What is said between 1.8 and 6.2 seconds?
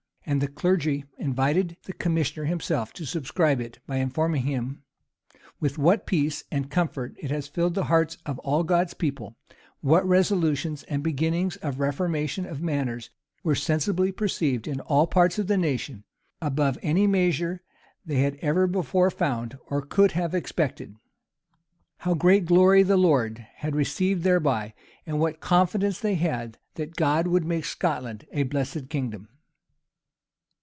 the commissioner himself to subscribe it, by informing him "with what